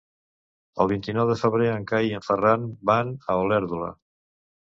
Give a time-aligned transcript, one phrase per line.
[0.83, 3.93] El vint-i-nou de febrer en Cai i en Ferran van a Olèrdola.